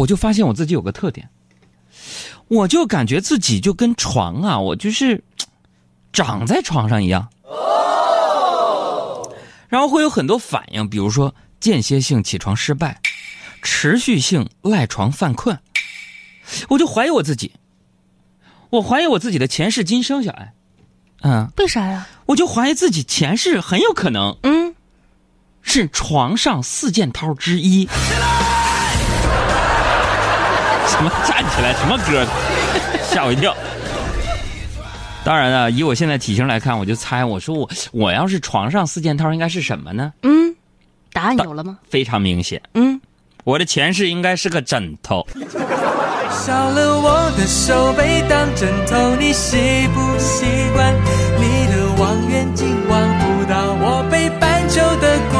[0.00, 1.28] 我就发现我自己有个特点，
[2.48, 5.22] 我就感觉自己就跟床啊，我就是
[6.12, 7.28] 长在床上一样。
[9.68, 13.00] 然后会有很多反应，比如说间歇性起床失败，
[13.62, 15.58] 持续性赖床犯困。
[16.70, 17.52] 我就怀疑我自己，
[18.70, 20.54] 我怀疑我自己的前世今生，小艾，
[21.20, 22.08] 嗯，为啥呀？
[22.26, 24.74] 我就怀疑自己前世很有可能嗯，
[25.60, 27.86] 是床上四件套之一。
[30.90, 31.72] 什么站起来？
[31.74, 32.26] 什么歌？
[33.02, 33.56] 吓我一跳。
[35.22, 40.12] 当然了，以我现在体型来看，我就猜，我说我我要是床上四件套，应该是什么呢？
[40.22, 40.54] 嗯，
[41.12, 41.78] 答案有了吗？
[41.88, 43.00] 非常明显，嗯，
[43.44, 45.26] 我的前世应该是个枕头。
[46.30, 49.56] 少了我的手背当枕头，你习
[49.94, 50.94] 不习惯？
[51.38, 55.39] 你的望远镜望不到我北半球的孤单，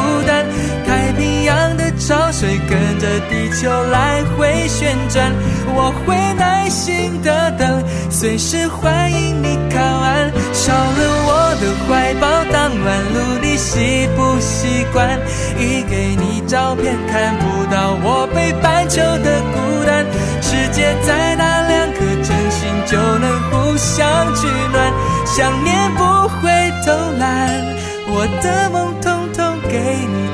[2.07, 5.31] 潮水跟着地球来回旋转，
[5.73, 10.29] 我会耐心的等，随时欢迎你靠岸。
[10.51, 15.17] 少了我的怀抱当暖炉，你习不习惯？
[15.57, 20.05] 一给你照片看不到我北半球的孤单，
[20.41, 24.91] 世界再大，两颗真心就能互相取暖，
[25.25, 26.51] 想念不会
[26.83, 27.63] 偷懒，
[28.09, 30.30] 我的梦统统给你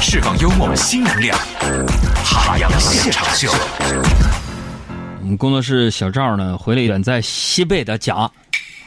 [0.00, 1.36] 释放幽默新能量，
[2.24, 3.50] 海洋现场秀。
[5.20, 8.14] 我们工作室小赵呢回了远在西北的家，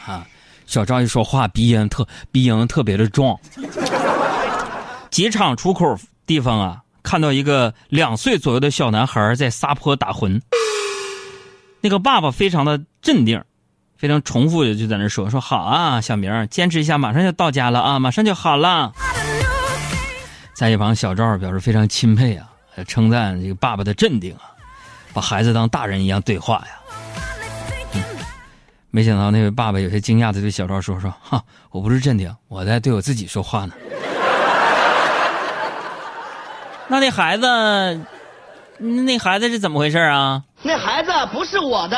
[0.06, 0.26] 啊，
[0.66, 3.38] 小赵一说话鼻音特鼻音特别的重。
[5.10, 5.96] 机场出口
[6.26, 10.40] 地方啊，看到一个两岁左右的小男孩在撒泼打混。
[11.80, 13.40] 那个爸爸非常的镇定，
[13.96, 18.92] 非常重复的就在那说说好啊，小明坚持一下，马上就到家了啊，马上就好了。
[20.54, 22.48] 在一旁，小赵表示非常钦佩啊，
[22.86, 24.52] 称赞这个爸爸的镇定啊。
[25.12, 26.68] 把孩子当大人一样对话呀、
[27.94, 28.02] 嗯
[28.94, 33.72] 没想到那位爸爸有些惊讶的对小赵说：“说哈，我不是镇定，我在对我自己说话呢。
[36.88, 37.46] ”那那孩子，
[38.76, 40.42] 那孩子是怎么回事啊？
[40.60, 41.96] 那孩子不是我的。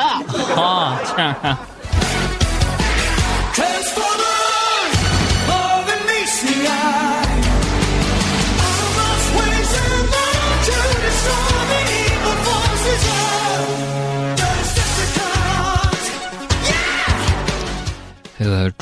[0.55, 1.59] 哦，这样啊。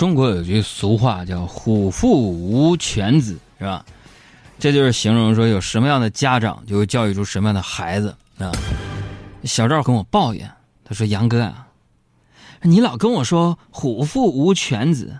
[0.04, 3.86] 中国有句俗话叫“虎父无犬子”，是吧？
[4.60, 8.52] 这就是形容说有什么样的家长就会教育出什么样的孩子啊。
[9.46, 10.52] 小赵跟我抱怨，
[10.84, 11.70] 他说：“杨哥啊，
[12.64, 15.18] 你老跟我说‘虎父无犬子’，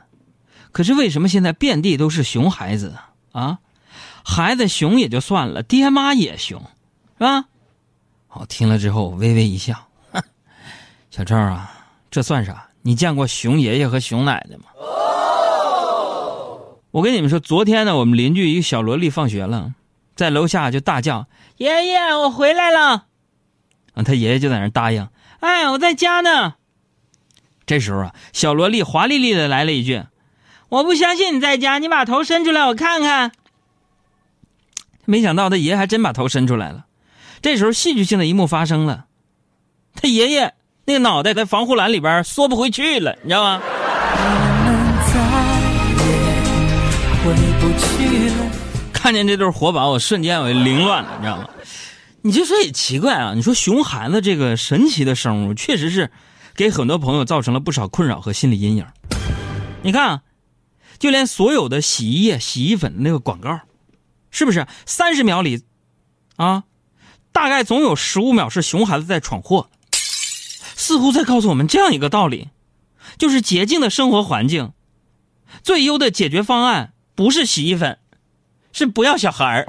[0.74, 2.94] 可是为什么现在遍地都是熊孩子
[3.32, 3.60] 啊？
[4.26, 6.62] 孩子熊也就算了，爹妈也熊，
[7.18, 7.46] 是吧？”
[8.36, 9.88] 我听了之后微微一笑，
[11.10, 11.72] 小赵啊，
[12.12, 12.68] 这算啥？
[12.84, 14.66] 你见过熊爷爷和熊奶奶吗？
[16.92, 19.74] 我跟你们说，昨天呢，我们邻居一个小萝莉放学了，
[20.16, 21.26] 在楼下就大叫
[21.58, 23.06] ：“爷爷，我回来了！”
[23.96, 25.08] 啊，他爷爷就在那答应
[25.40, 26.56] ：“哎，我在家呢。”
[27.66, 30.04] 这时候啊，小萝莉华丽丽的来了一句
[30.70, 33.32] ：“我不相信你在家，你把头伸出来，我看看。”
[35.06, 36.86] 没想到他爷爷还真把头伸出来了。
[37.42, 39.06] 这时候，戏剧性的一幕发生了，
[39.96, 40.54] 他爷爷
[40.86, 43.62] 那个脑袋在防护栏里边缩不回去了，你知道吗？
[48.92, 51.48] 看见这对活宝，我瞬间我就凌乱了，你知道吗？
[52.22, 56.12] 你就说也奇怪啊，你说熊孩子这个神奇的生物，确实是
[56.56, 58.86] 给很多朋友造成了不少困扰和心理阴影。
[59.84, 60.22] 你看啊，
[61.00, 63.62] 就连所有的洗衣液、洗衣粉的那个广告，
[64.32, 65.64] 是不是三十秒里
[66.36, 66.64] 啊，
[67.32, 69.70] 大概总有十五秒是熊孩子在闯祸，
[70.76, 72.50] 似乎在告诉我们这样一个道理，
[73.18, 74.74] 就是洁净的生活环境，
[75.62, 78.00] 最优的解决方案不是洗衣粉。
[78.76, 79.66] 是不要小孩儿。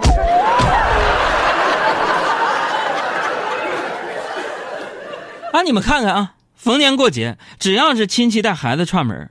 [5.53, 9.31] 啊，你们看看啊，逢年过节，只要是亲戚带孩子串门，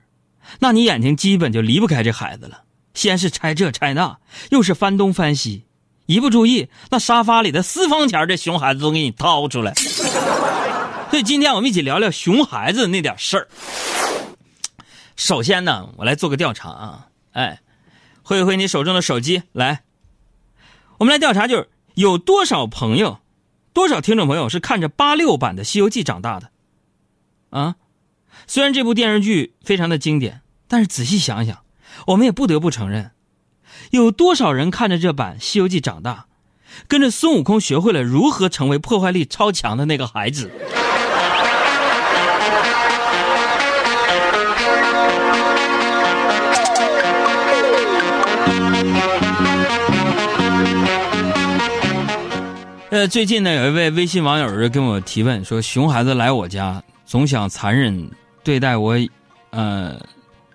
[0.60, 2.62] 那你眼睛基本就离不开这孩子了。
[2.94, 4.20] 先是拆这拆那，
[4.52, 5.66] 又是翻东翻西，
[6.06, 9.74] 一不注意，那沙发里的私房钱这熊孩子都给你掏出来。
[11.14, 13.48] 所以今天我们一起聊聊熊孩子那点事儿。
[15.16, 17.60] 首先呢，我来做个调查啊，哎。
[18.24, 19.84] 挥一挥你手中的手机，来，
[20.98, 23.20] 我们来调查，就是有多少朋友，
[23.74, 26.50] 多少听众朋友是看着八六版的《西游记》长大的，
[27.52, 27.76] 啊？
[28.48, 31.64] 虽然这部电视剧非常的经典，但是仔细想想，
[32.08, 33.12] 我们也不得不承认，
[33.92, 36.26] 有多少人看着这版《西游记》长大，
[36.88, 40.52] 跟着孙悟空学会了如何成为破坏力超强的那个孩子。
[52.94, 58.08] 呃，最近呢，有一位微信网友就跟我提问说，熊孩子来我家，总想残忍
[58.44, 58.94] 对待我，
[59.50, 60.00] 呃，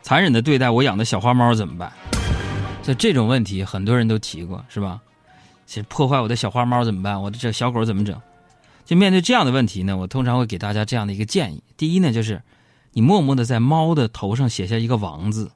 [0.02, 1.92] 残忍的对待我养的小花猫怎么办？
[2.80, 5.00] 就这种问题，很多人都提过，是吧？
[5.66, 7.20] 其实破坏我的小花猫怎么办？
[7.20, 8.16] 我的这小狗怎么整？
[8.84, 12.40] 就面对这样的问题呢，我通常会给大家这样的一个建议：第一呢，就是
[12.92, 15.46] 你默默的在猫的头上写下一个王字；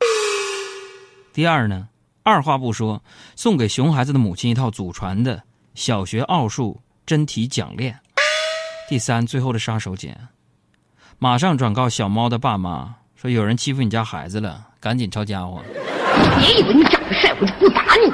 [1.32, 1.86] 第二呢，
[2.24, 3.00] 二话不说，
[3.36, 5.44] 送给熊孩子的母亲一套祖传的。
[5.74, 7.98] 小学奥数真题讲练，
[8.90, 10.14] 第三，最后的杀手锏，
[11.18, 15.62] 马上转告小猫的爸妈，说有人欺负你家孩子了，赶紧抄家伙。
[16.38, 18.12] 别以为你长得帅，我就不打你。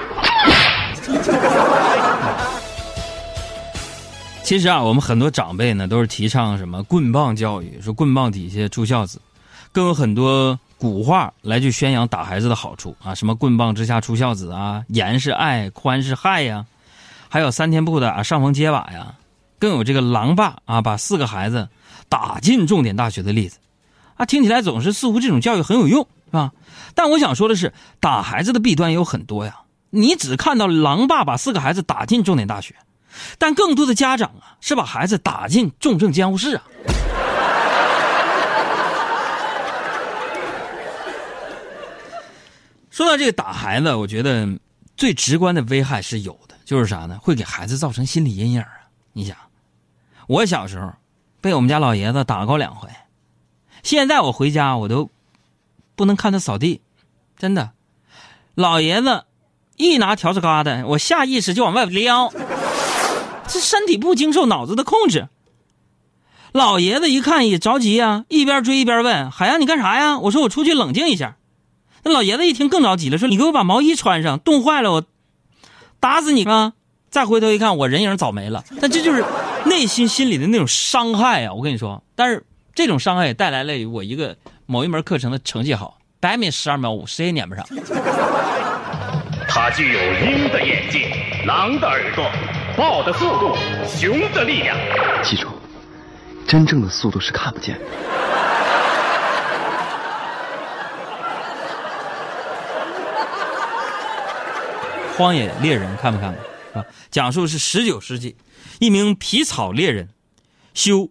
[4.45, 9.21] 其实啊，我们很多长辈呢，都是提倡什么棍棒教育，说棍棒底下出孝子，
[9.73, 16.65] 更有很多古话来去宣扬打孩子的好处啊，什么棍棒之下出孝子啊，严是爱，宽是害呀。
[17.29, 19.15] 还有三天不打上房揭瓦呀，
[19.59, 21.69] 更有这个狼爸啊把四个孩子
[22.09, 23.59] 打进重点大学的例子，
[24.17, 26.53] 啊，听起来总是似乎这种教育很有用，是吧？
[26.95, 29.61] 但我想说的是，打孩子的弊端有很多呀。
[29.91, 32.75] 你只看到狼爸把四个孩子打进重点大学，
[33.39, 36.63] 但更多的家长啊是把孩子打进重症监护室啊。
[42.91, 44.49] 说到这个打孩子，我觉得
[44.97, 46.48] 最直观的危害是有的。
[46.69, 47.19] 就是啥呢？
[47.23, 48.69] 会给孩子造成心理阴影啊！
[49.15, 49.35] 你想，
[50.27, 50.93] 我小时候
[51.41, 52.91] 被我们家老爷子打过两回，
[53.83, 55.09] 现在我回家我都
[55.97, 56.83] 不能看他扫地，
[57.39, 57.71] 真的。
[58.55, 59.25] 老爷子
[59.77, 62.31] 一拿笤帚疙瘩，我下意识就往外撩，
[63.47, 65.29] 这身体不经受脑子的控制。
[66.53, 71.39] 老爷子一看也着急啊，一边追一边问：“海洋，你干啥呀？”我说：“我出去冷静一下。”
[72.05, 75.05] 那老爷子一听更着急了，说：“你给我把毛衣穿上，冻坏了我。”
[76.01, 76.73] 打死你啊！
[77.11, 78.63] 再回头一看，我人影早没了。
[78.81, 79.25] 但这就是
[79.65, 81.55] 内心心里的那种伤害啊！
[81.55, 84.37] 我跟你说，但是这种伤害也带来了我一个
[84.67, 87.67] 某一门课程的成绩好，百米十二秒五，谁也撵不上。
[89.49, 91.03] 他具有鹰的眼睛、
[91.47, 92.31] 狼的耳朵、
[92.77, 93.57] 豹的速度、
[93.87, 94.77] 熊的力量。
[95.25, 95.49] 记住，
[96.47, 97.85] 真正的速度是看不见的。
[105.19, 106.81] 荒野猎人看没看过？
[106.81, 108.37] 啊，讲述是十九世纪，
[108.79, 110.09] 一名皮草猎人
[110.75, 111.11] 修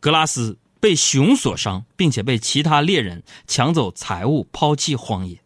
[0.00, 5.40] 格拉斯被熊所伤，并且被其他猎人抢走财物，抛弃荒野。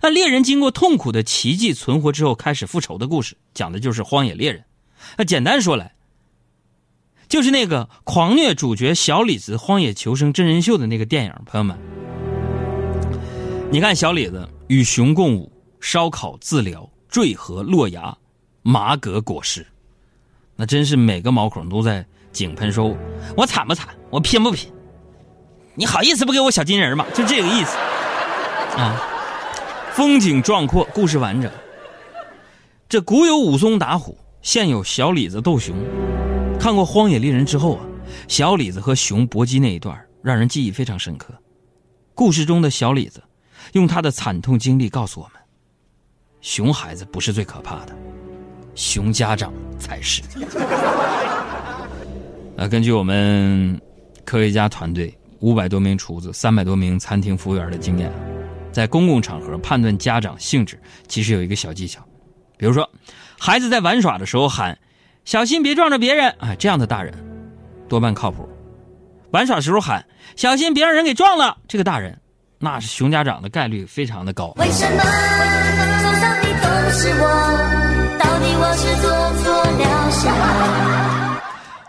[0.00, 4.64] 那猎人经过痛苦的奇迹存活之后，开始复仇的故事，讲的就是荒野猎人。
[5.18, 5.94] 那简单说来，
[7.28, 11.32] 就是那个狂虐主角小李子荒野求生真人秀的那个电影。
[11.44, 11.78] 朋友们，
[13.70, 16.88] 你看小李子与熊共舞，烧烤自疗。
[17.08, 18.16] 坠河落崖，
[18.62, 19.66] 马革裹尸，
[20.56, 22.96] 那真是每个毛孔都在井喷说
[23.36, 23.88] ：“我惨不惨？
[24.10, 24.72] 我拼不拼？
[25.74, 27.76] 你好意思不给我小金人吗？”就这个意思
[28.76, 29.00] 啊。
[29.92, 31.50] 风景壮阔，故事完整。
[32.88, 35.74] 这古有武松打虎，现有小李子斗熊。
[36.60, 37.86] 看过《荒野猎人》之后啊，
[38.28, 41.32] 小李子和熊搏击那一段让人记忆非常深刻。
[42.14, 43.22] 故事中的小李子，
[43.72, 45.32] 用他的惨痛经历告诉我们。
[46.40, 47.96] 熊孩子不是最可怕的，
[48.74, 50.22] 熊家长才是。
[52.54, 53.80] 那， 根据我们
[54.24, 58.10] 科学家团队五百多名厨子、三百多名餐厅服务员的经验，
[58.72, 62.00] 在公共场合判断家长性质，其实有一个小技巧。
[62.56, 62.88] 比如说，
[63.38, 64.78] 孩子在玩耍的时候喊
[65.26, 67.12] “小心别撞着别人”，啊，这样的大人
[67.88, 68.48] 多半靠谱。
[69.32, 72.18] 玩耍时候喊“小心别让人给撞了”，这个大人
[72.58, 74.54] 那是熊家长的概率非常的高。
[74.56, 75.02] 为什么？
[76.90, 77.26] 是我，
[78.18, 79.10] 到底我是做
[79.42, 81.40] 错了什么？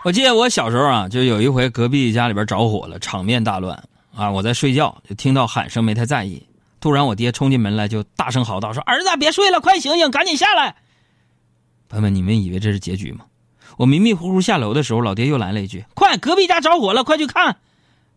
[0.04, 3.82] 我记得我小时候啊，就有一回隔壁家里边着火了，场面大乱
[4.16, 4.30] 啊！
[4.30, 6.46] 我在睡觉，就听到喊声，没太在意。
[6.80, 10.76] 突然，我爹冲进门来，就大声嚎道：“说儿子，别睡了，快醒醒，赶紧下来！”
[11.88, 13.24] 朋友们，你们以为这是结局吗？
[13.76, 17.56] 我迷迷糊糊下楼的时候，老爹又来了一句：“快，隔壁家着火了，快去看！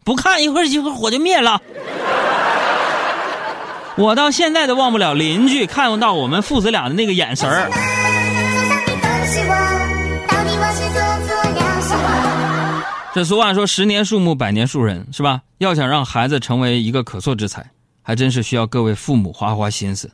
[0.04, 1.62] 不看，一会儿一会儿火就灭了。”
[4.01, 7.70] 我到现在都忘不了邻居看到我们父子俩的那个眼神儿。
[13.13, 15.41] 这俗话说“十年树木，百年树人”，是吧？
[15.60, 17.70] 要想让孩子成为一个可塑之才，
[18.01, 20.10] 还真是需要各位父母花花心思。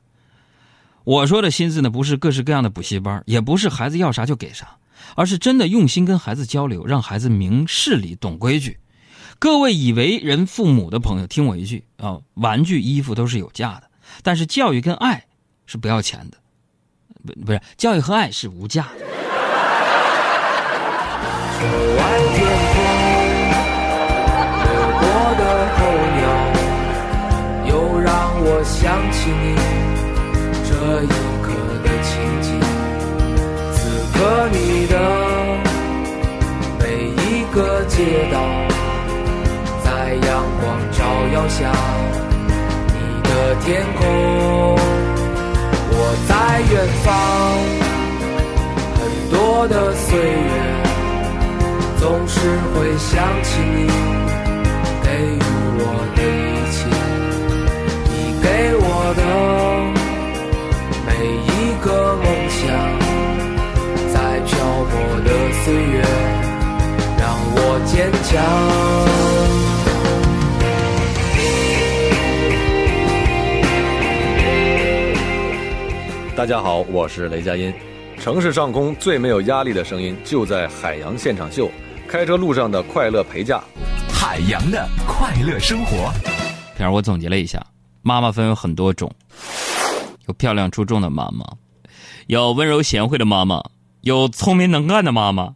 [1.05, 4.67] 我说的心思呢，不是各式各样的补习班，也不是孩子要啥就给啥，
[5.15, 8.77] 而是真的用心跟孩子交流，让孩子明事理、懂规矩。
[9.39, 13.83] 各位以为人父母的朋友，听我一句啊，玩具、衣服都是有价的，
[14.23, 15.25] 但是教育跟爱
[15.65, 16.37] 是不要钱的，
[17.25, 19.05] 不不是教育和爱是无价的。
[28.63, 29.55] 想起你
[30.65, 31.07] 这一
[31.41, 31.53] 刻
[31.83, 32.59] 的情景。
[33.73, 33.79] 此
[34.13, 34.93] 刻你的
[36.77, 38.35] 每一个街道，
[40.25, 41.71] 阳光照耀下，
[42.87, 43.29] 你的
[43.61, 44.01] 天空，
[45.89, 45.95] 我
[46.27, 46.31] 在
[46.71, 47.07] 远方，
[48.95, 49.35] 很多
[49.67, 50.51] 的岁月。
[51.99, 52.39] 总是
[52.73, 53.89] 会想起你
[55.03, 55.39] 给予
[55.79, 55.83] 我
[56.15, 56.77] 的一切，
[58.05, 58.45] 你给
[58.77, 58.85] 我
[59.17, 59.21] 的
[61.07, 61.09] 每
[61.43, 61.51] 一
[61.83, 61.87] 个
[62.23, 62.61] 梦想，
[64.13, 64.49] 在漂
[64.89, 64.93] 泊
[65.25, 65.27] 的
[65.65, 65.97] 岁月
[67.17, 67.21] 让
[67.55, 67.57] 我
[67.87, 69.26] 坚强。
[76.37, 77.73] 大家好，我是雷佳音。
[78.19, 81.67] 城市上空最没有压力的声音，就在海洋现场秀。
[82.07, 83.59] 开车路上的快乐陪驾，
[84.07, 86.13] 海洋的快乐生活。
[86.75, 87.59] 片儿，我总结了一下，
[88.03, 89.11] 妈妈分有很多种，
[90.27, 91.43] 有漂亮出众的妈妈，
[92.27, 93.63] 有温柔贤惠的妈妈，
[94.01, 95.55] 有聪明能干的妈妈，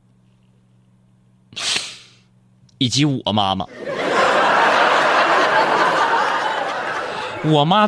[2.80, 3.68] 以及我妈妈。
[7.44, 7.88] 我妈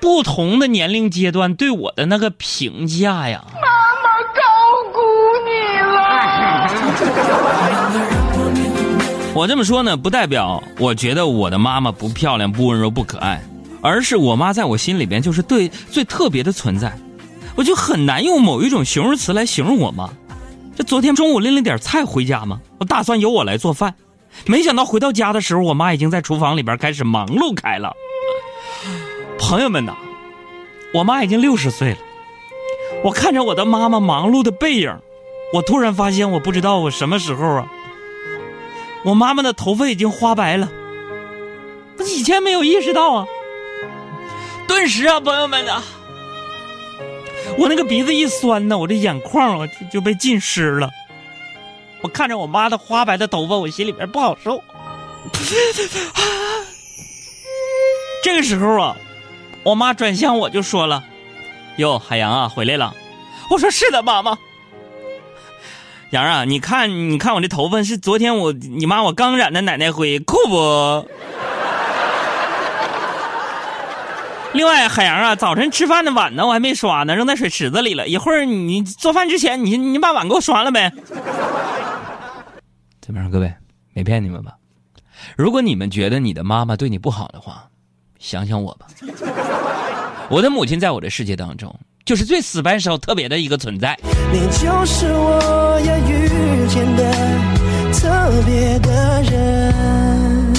[0.00, 3.44] 不同的年龄阶段对我的那个评价呀。
[3.54, 4.40] 妈妈高
[4.92, 5.00] 估
[5.44, 5.50] 你
[5.80, 5.98] 了
[9.34, 13.40] 我这么说呢，不代表我觉得我的妈妈不漂亮、不温柔、不可爱，
[13.80, 16.92] 而是我妈在我心里边就是对最特别的存在，
[17.54, 20.10] 我就很难用某一种形容词来形容我妈。
[20.76, 23.94] 这昨天中午拎了点菜回家嘛，我打算由我来做饭，
[24.46, 27.92] 没想到回到家的时候，我妈已经在厨房里边开始忙碌开了。
[29.48, 29.96] 朋友们呐，
[30.92, 31.98] 我妈已经六十岁了，
[33.02, 34.94] 我看着我的妈妈忙碌的背影，
[35.54, 37.66] 我突然发现，我不知道我什么时候啊。
[39.04, 40.68] 我妈妈的头发已经花白了，
[41.96, 43.26] 我以前没有意识到啊。
[44.66, 45.82] 顿时啊，朋友们啊，
[47.56, 50.90] 我那个鼻子一酸呢，我这眼眶啊就被浸湿了。
[52.02, 54.62] 我看着我妈的花白的头发，我心里边不好受。
[58.22, 58.94] 这个时候啊，
[59.68, 61.04] 我妈转向我就说了
[61.76, 62.94] ：“哟，海洋啊，回来了。”
[63.52, 64.38] 我说：“是的，妈妈。”
[66.08, 71.06] 杨啊，你看，你看我这头发是昨天我你妈我刚染的奶奶灰，酷不？
[74.54, 78.08] 另外，海洋啊，早晨吃饭的碗呢，我还没刷呢，扔在水池子里了。
[78.08, 80.90] 一会儿你做饭之前，你你把碗给我刷了呗。
[83.02, 83.52] 怎么样，各位，
[83.92, 84.54] 没骗你们吧？
[85.36, 87.68] 如果你们觉得你的妈妈对你不好的话，
[88.18, 88.86] 想想我吧。
[90.30, 91.74] 我的母亲在我的世界当中。
[92.04, 93.94] 就是最死板时候特别的一个存在。
[94.32, 97.12] 你就是我要遇见的
[97.92, 100.54] 特别的人。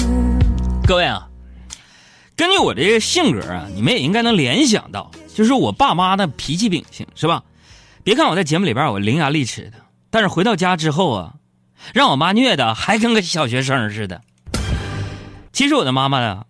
[0.86, 1.26] 各位啊，
[2.36, 7.42] 根据我这个性格啊，你们也应该能联想到，就是我爸妈的脾气秉性是吧？
[8.04, 11.34] 别看我在节目里边我伶牙俐齿的，但是回到家之后啊，
[11.92, 14.20] 让我妈虐的还跟个小学生似的。
[15.52, 16.44] 其实我的妈妈呀，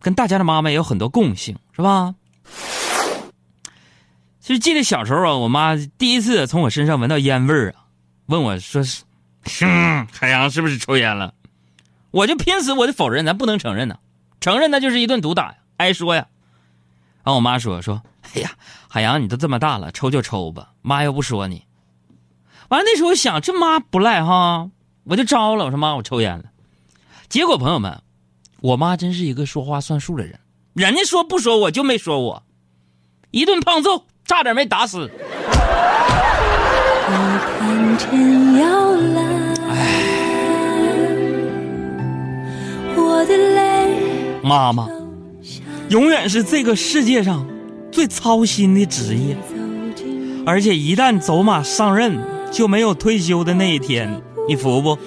[0.00, 2.14] 跟大家的妈妈也有很多共性，是吧？
[4.40, 7.86] 就记得小时候啊，我妈第一次从我身上闻到烟味儿啊，
[8.26, 8.82] 问我说
[9.46, 9.66] ：“是，
[10.12, 11.34] 海洋是不是抽烟了？”
[12.12, 13.98] 我就拼死我就否认，咱不能承认呢，
[14.40, 16.28] 承认那就是一顿毒打呀，挨说呀。
[17.24, 18.00] 然后我妈说：“说，
[18.34, 18.52] 哎呀，
[18.88, 21.64] 海洋你都这么大了，抽就抽吧，妈又不说你。”
[22.68, 24.70] 完了那时候想，这妈不赖哈，
[25.02, 26.44] 我就招了，我说妈我抽烟了。
[27.28, 28.00] 结果朋友们，
[28.66, 30.40] 我妈真是一个说话算数的人，
[30.74, 32.42] 人家说不说我就没说我，
[33.30, 34.06] 一顿胖揍。
[34.24, 35.08] 差点没打死。
[44.42, 44.88] 妈妈
[45.88, 47.46] 永远是这个世界上
[47.92, 49.36] 最操心的职业，
[50.44, 52.18] 而且一旦走马上任，
[52.50, 54.98] 就没有退休的那一天，你服不？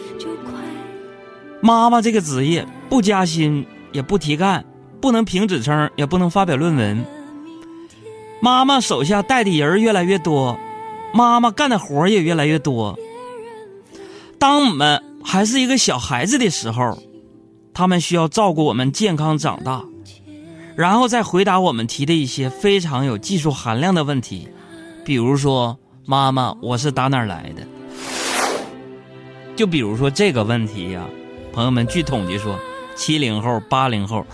[1.60, 4.66] 妈妈这个职业不加薪也不提干，
[5.00, 7.06] 不能评职称，也不能发表论文。
[8.42, 10.58] 妈妈手下带的人越来越多，
[11.14, 12.98] 妈妈干的活也越来越多。
[14.40, 16.98] 当我们还是一个小孩子的时候，
[17.74, 19.84] 他们需要照顾我们健康长大，
[20.76, 24.48] 然后再回答我们提的一些非常有技术含量的问题，
[25.04, 27.62] 比如说“妈妈，我是打哪儿来的？”
[29.56, 31.06] 就比如说这个问题呀、
[31.52, 32.58] 朋友们，据统计说，
[33.00, 34.26] 七零后、八零后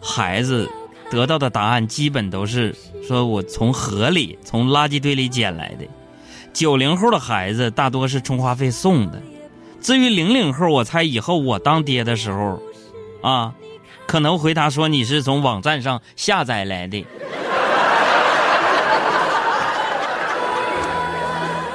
[0.00, 0.66] 孩子
[1.10, 2.74] 得到的答案基本都是
[3.06, 5.84] 说我从河里、从垃圾堆里捡来的。
[6.54, 9.20] 九零后的孩子大多是充话费送的。
[9.82, 12.62] 至于零零后，我猜以后我当爹的时候，
[13.20, 13.52] 啊，
[14.06, 17.04] 可能回答说你是从网站上下载来的。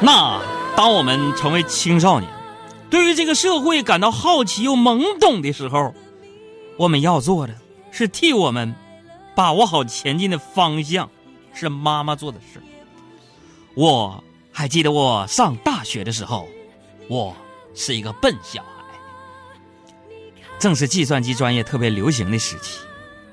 [0.02, 0.42] 那
[0.76, 2.28] 当我们成为青少年，
[2.90, 5.94] 对于这个社会感到好奇又懵懂的时候，
[6.80, 7.54] 我们要做的
[7.92, 8.74] 是替我们
[9.36, 11.10] 把握好前进的方向，
[11.54, 12.62] 是妈妈做的事。
[13.76, 16.48] 我还记得我上大学的时候，
[17.10, 17.36] 我
[17.76, 18.70] 是一个笨小孩。
[20.58, 22.80] 正是计算机专业特别流行的时期，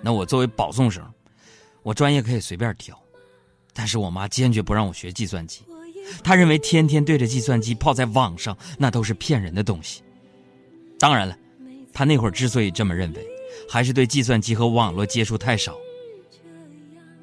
[0.02, 1.08] 那我作为保送生，
[1.84, 3.00] 我专业可以随便挑，
[3.72, 5.62] 但是我妈坚决不让我学计算机，
[6.24, 10.02] 她认为天天对着计算机泡在网上，那都是骗人的东西。
[10.98, 11.38] 当然了，
[11.92, 13.26] 她那会儿之所以这么认为，
[13.68, 15.76] 还是对计算机和网络接触太少。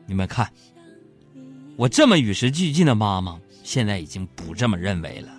[0.06, 0.52] 你们看，
[1.76, 5.30] 我这么与时俱进的妈妈，现在已经不这么认为了。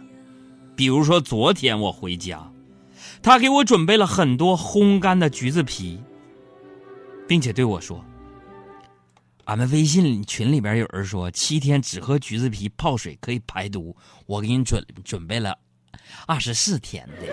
[0.76, 2.50] 比如说昨天我回家。
[3.22, 5.98] 她给我准备了很多烘干的橘子皮，
[7.26, 8.04] 并且对我说
[9.44, 13.96] ：“俺们微信群里边有人说七天只喝橘子皮泡水可以排毒，
[14.26, 15.56] 我给你准准备了
[16.26, 17.26] 二十四天的。”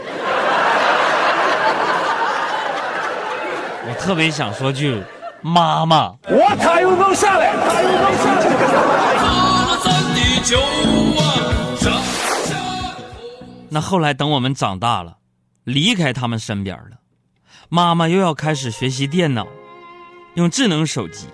[3.87, 5.03] 我特别想说句
[5.41, 6.15] ：“妈妈。
[13.69, 15.17] 那后来等我们长大了。
[15.63, 16.97] 离开他们身边了，
[17.69, 19.47] 妈妈又要开始学习电脑，
[20.33, 21.27] 用智能手机，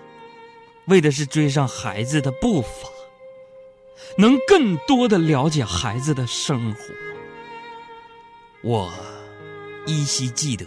[0.88, 2.68] 为的是追上孩子的步伐，
[4.18, 6.80] 能更多的了解孩子的生活。
[8.62, 8.92] 我
[9.86, 10.66] 依稀记得，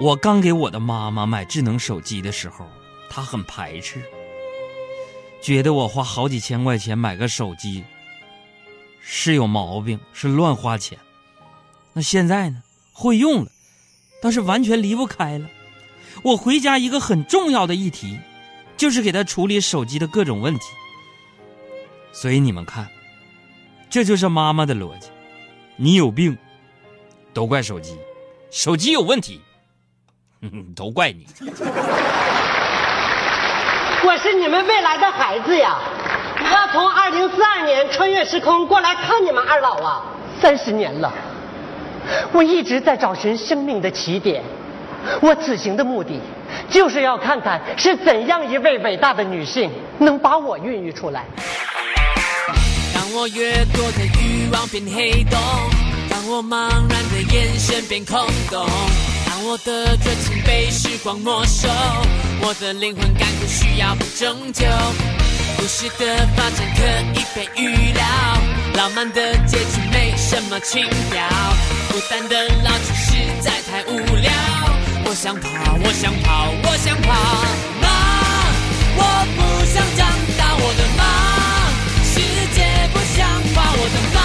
[0.00, 2.64] 我刚给我的妈妈买智能手机的时候，
[3.10, 4.00] 她很排斥，
[5.42, 7.82] 觉得我花好几千块钱买个手机
[9.00, 10.96] 是有毛病，是乱花钱。
[11.92, 12.62] 那现在呢？
[12.92, 13.50] 会用了，
[14.22, 15.48] 但是完全离不开了。
[16.22, 18.18] 我回家一个很重要的议题，
[18.76, 20.64] 就是给他处理手机的各种问题。
[22.12, 22.88] 所以你们看，
[23.90, 25.08] 这就是妈妈的逻辑：
[25.76, 26.36] 你有病，
[27.32, 27.94] 都怪手机；
[28.50, 29.40] 手机有问题，
[30.76, 31.26] 都怪你。
[34.06, 35.76] 我是你们未来的孩子呀！
[36.40, 40.04] 我要从二零四二年穿越时空过来看你们二老啊！
[40.40, 41.12] 三十年了。
[42.32, 44.42] 我一直在找寻生命的起点，
[45.20, 46.20] 我此行的目的，
[46.70, 51.24] 就是要看看是怎样一位伟大的女性能把我孕育出来。
[52.94, 55.38] 当我越多的欲望变黑洞，
[56.08, 58.66] 当我茫然的眼神变空洞，
[59.38, 61.68] 当我的热情被时光没收，
[62.40, 64.66] 我的灵魂感觉需要被拯救。
[65.56, 66.82] 故事的发展可
[67.14, 68.04] 以被预料，
[68.74, 71.24] 浪漫的结局没什么情调，
[71.88, 74.32] 孤单的老去实在太无聊。
[75.04, 77.14] 我想跑，我想跑，我想跑，
[77.80, 77.86] 妈，
[78.96, 79.02] 我
[79.36, 81.00] 不想长大，我的妈，
[82.02, 82.18] 世
[82.56, 83.24] 界不像
[83.54, 84.18] 话，我的妈，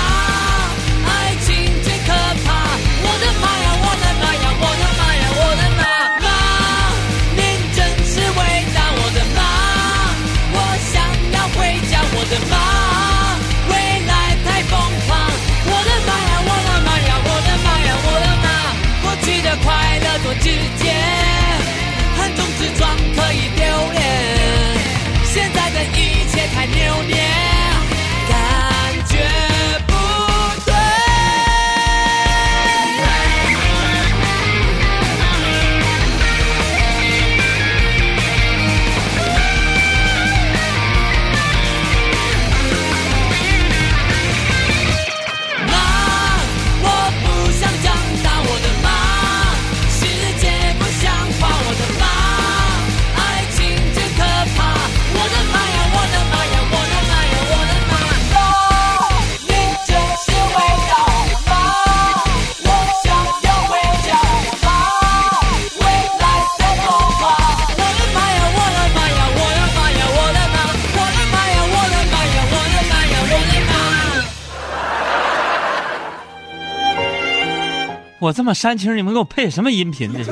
[78.43, 80.11] 么煽情，你们给我配什么音频？
[80.13, 80.31] 这是。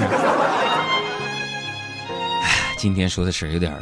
[2.78, 3.76] 今天说的是有点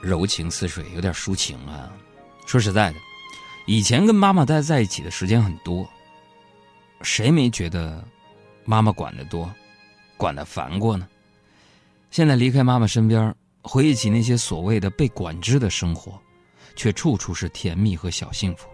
[0.00, 1.90] 柔情似水，有点抒情啊。
[2.46, 2.96] 说实在的，
[3.66, 5.88] 以前跟妈妈待在一起的时间很多，
[7.02, 8.04] 谁没觉得
[8.64, 9.50] 妈妈管得多，
[10.16, 11.08] 管得烦过呢？
[12.10, 16.20] 现在离开妈妈身边，回忆起那些所谓的被管制的生活，
[16.76, 18.68] 却处处是甜蜜和小幸福。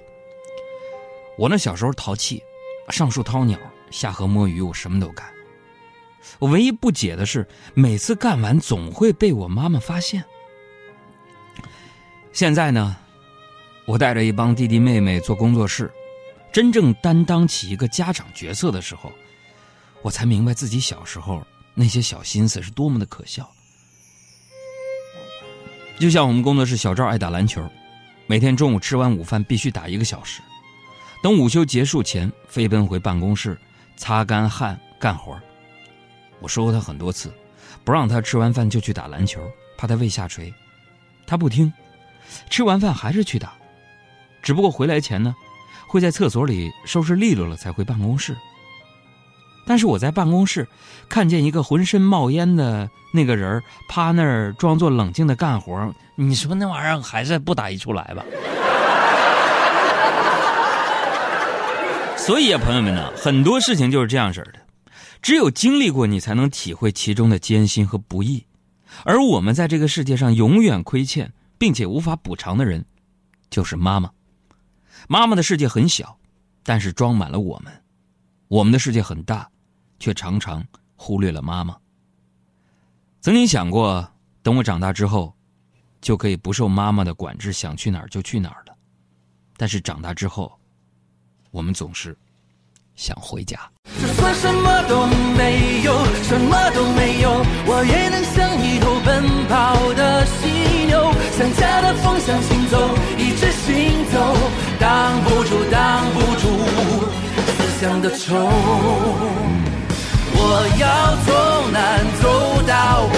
[1.38, 2.42] 我那小时候淘气，
[2.90, 3.58] 上树掏鸟，
[3.92, 5.24] 下河摸鱼，我什么都干。
[6.38, 10.24] 我唯一不解的是，每次干完总会被我妈妈发现。
[12.32, 12.96] 现在呢，
[13.84, 15.92] 我带着一帮弟弟妹妹做工作室，
[16.52, 19.12] 真正担当起一个家长角色的时候，
[20.00, 23.48] 我才明白自己小时候那些小心思是多么的可笑。
[25.98, 27.68] 就像我们工作室小赵爱打篮球，
[28.26, 30.40] 每天中午吃完午饭必须打一个小时，
[31.22, 33.58] 等午休结束前飞奔回办公室，
[33.96, 35.38] 擦干汗干活
[36.40, 37.32] 我说过他很多次，
[37.84, 39.40] 不让他吃完饭就去打篮球，
[39.76, 40.52] 怕他胃下垂。
[41.26, 41.72] 他不听，
[42.50, 43.52] 吃完饭还是去打，
[44.42, 45.34] 只不过回来前呢，
[45.86, 48.36] 会在厕所里收拾利落了才回办公室。
[49.64, 50.66] 但是我在办公室
[51.08, 58.24] 看见一个浑身冒烟的那个人趴那儿装作冷静的干活，你说那玩意儿还是不打一处来吧？
[62.24, 64.64] 所以啊，朋友们呢，很多事情就是这样式的。
[65.20, 68.46] 只有经历过，你才能体会其中的艰辛和不易。
[69.04, 72.84] 而我们在这个世界上永远亏欠并且无法补偿的人，
[73.50, 74.08] 就是妈妈。
[75.08, 76.16] 妈妈的世界很小，
[76.62, 77.72] 但是装满了我们；
[78.46, 79.50] 我们的世界很大，
[79.98, 81.76] 却常常忽略了妈妈。
[83.20, 84.08] 曾经想过，
[84.44, 85.34] 等我长大之后，
[86.00, 88.76] 就可以不受妈妈的管制，想去哪儿就去哪儿了。
[89.56, 90.56] 但是长大之后，
[91.52, 92.16] 我们总是。
[92.94, 93.58] 想回家。
[94.02, 104.36] 就算什么都没有，什么都没有，我也能像一头奔跑的犀牛，向家的方向行走，一直行走，
[104.78, 106.44] 挡不住，挡不住
[107.48, 108.36] 思乡的愁。
[110.34, 112.28] 我要从南走
[112.68, 113.16] 到北，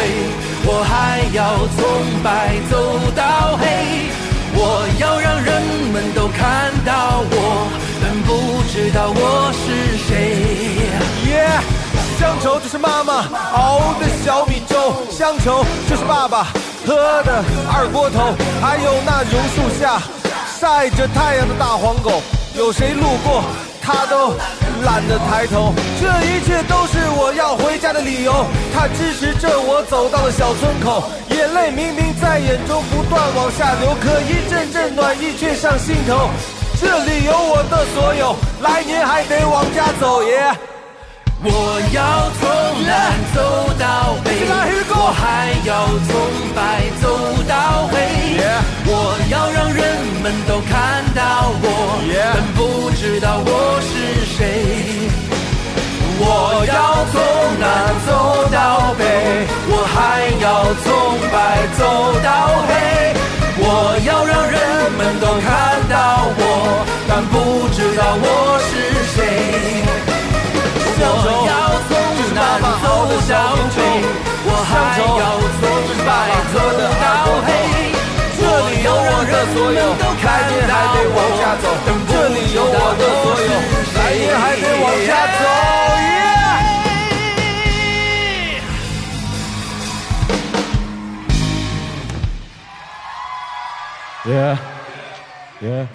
[0.67, 2.73] 我还要从白走
[3.17, 3.65] 到黑，
[4.55, 5.51] 我要让人
[5.93, 7.84] 们都看到我。
[12.75, 16.49] 是妈妈熬的小米粥，乡愁就是爸爸
[16.85, 17.41] 喝的
[17.73, 20.03] 二锅头，还有那榕树下
[20.59, 22.21] 晒着太阳的大黄狗，
[22.57, 23.45] 有谁路过
[23.81, 24.35] 他都
[24.83, 25.73] 懒得抬头。
[26.03, 36.29] 这一切都是我要回家的理由，它支持着我走到了小村口，眼泪明明在眼中不断往下流，可一阵阵暖意却上心头。
[36.81, 40.51] 这里有我的所有，来年还得往家走耶。
[41.47, 42.49] 我要从
[42.87, 44.33] 南走到北，
[44.89, 46.17] 我还要从
[46.57, 47.05] 白走
[47.47, 47.95] 到黑。
[48.87, 48.91] 我
[49.29, 49.85] 要让人
[50.23, 52.01] 们都看到我，
[52.33, 54.41] 但不知道我是谁。
[56.17, 57.21] 我要从
[57.61, 59.05] 南走到北，
[59.69, 61.85] 我还要从白走
[62.25, 62.73] 到黑。
[63.59, 64.57] 我要让人
[64.97, 68.73] 们都看到我，但不知道我是
[69.15, 69.84] 谁。
[72.57, 73.35] 我要从南走到
[73.75, 73.77] 北，
[74.47, 75.63] 我还要从
[76.07, 76.09] 白
[76.53, 76.57] 走
[77.03, 77.05] 到
[77.45, 77.49] 黑。
[78.37, 79.79] 这里有我的所有，
[80.23, 81.65] 来年还得往下走。
[82.07, 83.51] 这里有我的所有，
[83.99, 85.43] 来年还得往下走。
[94.27, 94.57] Yeah,
[95.61, 95.87] yeah.